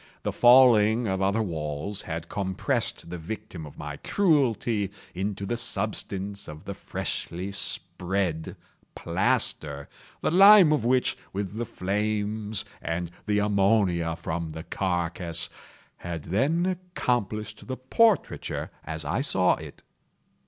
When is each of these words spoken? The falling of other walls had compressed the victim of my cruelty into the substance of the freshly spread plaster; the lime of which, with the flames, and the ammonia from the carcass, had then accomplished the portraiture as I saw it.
The 0.23 0.31
falling 0.31 1.05
of 1.05 1.21
other 1.21 1.43
walls 1.43 2.01
had 2.01 2.27
compressed 2.27 3.11
the 3.11 3.19
victim 3.19 3.67
of 3.67 3.77
my 3.77 3.97
cruelty 3.97 4.89
into 5.13 5.45
the 5.45 5.57
substance 5.57 6.47
of 6.47 6.65
the 6.65 6.73
freshly 6.73 7.51
spread 7.51 8.55
plaster; 8.95 9.87
the 10.21 10.31
lime 10.31 10.71
of 10.73 10.83
which, 10.83 11.15
with 11.33 11.55
the 11.57 11.65
flames, 11.67 12.65
and 12.81 13.11
the 13.27 13.37
ammonia 13.37 14.15
from 14.15 14.53
the 14.53 14.63
carcass, 14.63 15.51
had 15.97 16.23
then 16.23 16.65
accomplished 16.65 17.67
the 17.67 17.77
portraiture 17.77 18.71
as 18.83 19.05
I 19.05 19.21
saw 19.21 19.53
it. 19.57 19.83